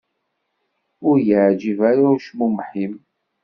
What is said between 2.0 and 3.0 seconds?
ucmumeḥ-im.